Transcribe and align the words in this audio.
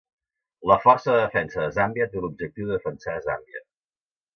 La 0.71 0.77
Força 0.85 1.11
de 1.17 1.19
Defensa 1.25 1.61
de 1.67 1.77
Zàmbia 1.77 2.09
té 2.15 2.25
l'objectiu 2.25 2.69
de 2.71 2.77
defensar 2.79 3.19
Zàmbia. 3.31 3.67